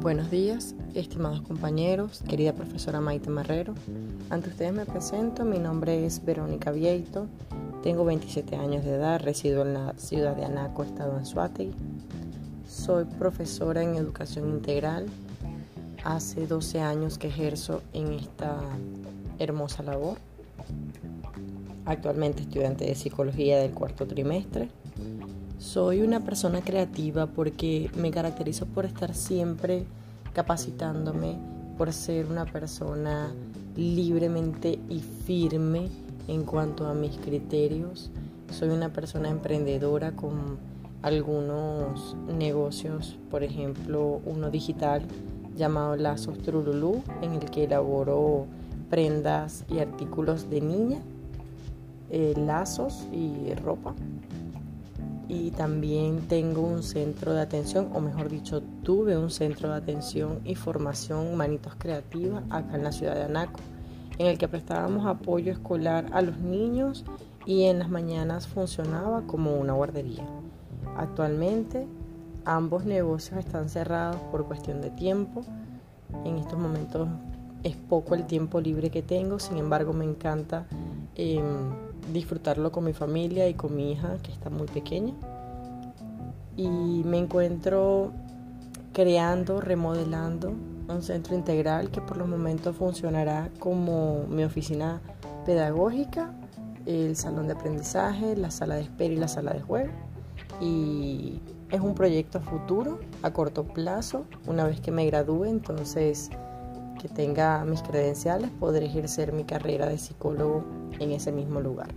Buenos 0.00 0.30
días, 0.30 0.76
estimados 0.94 1.42
compañeros, 1.42 2.22
querida 2.28 2.52
profesora 2.52 3.00
Maite 3.00 3.30
Marrero. 3.30 3.74
Ante 4.30 4.50
ustedes 4.50 4.72
me 4.72 4.86
presento, 4.86 5.44
mi 5.44 5.58
nombre 5.58 6.06
es 6.06 6.24
Verónica 6.24 6.70
Vieito, 6.70 7.26
tengo 7.82 8.04
27 8.04 8.54
años 8.54 8.84
de 8.84 8.92
edad, 8.94 9.20
resido 9.20 9.62
en 9.62 9.74
la 9.74 9.94
ciudad 9.96 10.36
de 10.36 10.44
Anaco, 10.44 10.84
estado 10.84 11.16
Anzuategui. 11.16 11.74
Soy 12.68 13.06
profesora 13.06 13.82
en 13.82 13.96
educación 13.96 14.48
integral. 14.50 15.06
Hace 16.04 16.46
12 16.46 16.80
años 16.80 17.18
que 17.18 17.26
ejerzo 17.26 17.82
en 17.92 18.12
esta 18.12 18.56
hermosa 19.40 19.82
labor. 19.82 20.18
Actualmente 21.86 22.42
estudiante 22.42 22.84
de 22.84 22.94
psicología 22.94 23.58
del 23.58 23.72
cuarto 23.72 24.06
trimestre. 24.06 24.68
Soy 25.58 26.02
una 26.02 26.20
persona 26.20 26.60
creativa 26.60 27.26
porque 27.26 27.90
me 27.96 28.12
caracterizo 28.12 28.64
por 28.64 28.84
estar 28.84 29.12
siempre 29.12 29.86
capacitándome, 30.32 31.36
por 31.76 31.92
ser 31.92 32.26
una 32.26 32.44
persona 32.44 33.32
libremente 33.74 34.78
y 34.88 35.00
firme 35.00 35.88
en 36.28 36.44
cuanto 36.44 36.86
a 36.86 36.94
mis 36.94 37.16
criterios. 37.16 38.08
Soy 38.52 38.68
una 38.68 38.90
persona 38.90 39.30
emprendedora 39.30 40.12
con 40.12 40.58
algunos 41.02 42.16
negocios, 42.28 43.18
por 43.28 43.42
ejemplo, 43.42 44.20
uno 44.26 44.50
digital 44.50 45.02
llamado 45.56 45.96
Lazos 45.96 46.38
Trululú, 46.38 47.02
en 47.20 47.32
el 47.32 47.50
que 47.50 47.64
elaboro 47.64 48.46
prendas 48.90 49.64
y 49.68 49.80
artículos 49.80 50.48
de 50.50 50.60
niña, 50.60 50.98
eh, 52.10 52.34
lazos 52.36 53.08
y 53.12 53.52
ropa 53.54 53.92
y 55.28 55.50
también 55.50 56.26
tengo 56.26 56.62
un 56.62 56.82
centro 56.82 57.34
de 57.34 57.42
atención, 57.42 57.90
o 57.92 58.00
mejor 58.00 58.30
dicho, 58.30 58.62
tuve 58.82 59.16
un 59.18 59.30
centro 59.30 59.68
de 59.68 59.76
atención 59.76 60.40
y 60.44 60.54
formación 60.54 61.36
Manitos 61.36 61.74
Creativas 61.76 62.42
acá 62.48 62.76
en 62.76 62.84
la 62.84 62.92
ciudad 62.92 63.14
de 63.14 63.24
Anaco, 63.24 63.60
en 64.16 64.26
el 64.26 64.38
que 64.38 64.48
prestábamos 64.48 65.06
apoyo 65.06 65.52
escolar 65.52 66.06
a 66.12 66.22
los 66.22 66.38
niños 66.38 67.04
y 67.44 67.64
en 67.64 67.78
las 67.78 67.90
mañanas 67.90 68.46
funcionaba 68.48 69.22
como 69.26 69.54
una 69.56 69.74
guardería. 69.74 70.24
Actualmente 70.96 71.86
ambos 72.44 72.86
negocios 72.86 73.38
están 73.38 73.68
cerrados 73.68 74.20
por 74.30 74.46
cuestión 74.46 74.80
de 74.80 74.90
tiempo. 74.90 75.44
En 76.24 76.38
estos 76.38 76.58
momentos 76.58 77.06
es 77.62 77.76
poco 77.76 78.14
el 78.14 78.26
tiempo 78.26 78.60
libre 78.60 78.90
que 78.90 79.02
tengo, 79.02 79.38
sin 79.38 79.58
embargo 79.58 79.92
me 79.92 80.04
encanta 80.04 80.66
em, 81.14 81.87
disfrutarlo 82.12 82.72
con 82.72 82.84
mi 82.84 82.92
familia 82.92 83.48
y 83.48 83.54
con 83.54 83.74
mi 83.74 83.92
hija 83.92 84.18
que 84.22 84.32
está 84.32 84.50
muy 84.50 84.66
pequeña. 84.66 85.14
Y 86.56 86.68
me 86.68 87.18
encuentro 87.18 88.12
creando, 88.92 89.60
remodelando 89.60 90.52
un 90.88 91.02
centro 91.02 91.34
integral 91.34 91.90
que 91.90 92.00
por 92.00 92.16
los 92.16 92.28
momentos 92.28 92.76
funcionará 92.76 93.50
como 93.58 94.24
mi 94.28 94.42
oficina 94.44 95.00
pedagógica, 95.44 96.32
el 96.86 97.16
salón 97.16 97.46
de 97.46 97.52
aprendizaje, 97.52 98.34
la 98.36 98.50
sala 98.50 98.76
de 98.76 98.82
espera 98.82 99.12
y 99.12 99.16
la 99.16 99.28
sala 99.28 99.52
de 99.52 99.60
juego. 99.60 99.92
Y 100.60 101.40
es 101.70 101.80
un 101.80 101.94
proyecto 101.94 102.40
futuro, 102.40 102.98
a 103.22 103.32
corto 103.32 103.64
plazo. 103.64 104.24
Una 104.46 104.64
vez 104.64 104.80
que 104.80 104.90
me 104.90 105.04
gradúe, 105.06 105.44
entonces 105.44 106.30
que 106.98 107.08
tenga 107.08 107.64
mis 107.64 107.82
credenciales, 107.82 108.50
podré 108.50 108.86
ejercer 108.86 109.32
mi 109.32 109.44
carrera 109.44 109.86
de 109.86 109.98
psicólogo 109.98 110.64
en 110.98 111.12
ese 111.12 111.32
mismo 111.32 111.60
lugar. 111.60 111.88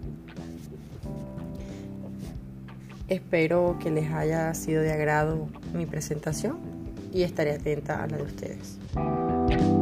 Espero 3.08 3.78
que 3.82 3.92
les 3.92 4.10
haya 4.12 4.54
sido 4.54 4.82
de 4.82 4.94
agrado 4.94 5.48
mi 5.74 5.86
presentación 5.86 6.60
y 7.12 7.24
estaré 7.24 7.52
atenta 7.52 8.04
a 8.04 8.08
la 8.08 8.18
de 8.18 8.24
ustedes. 8.24 9.81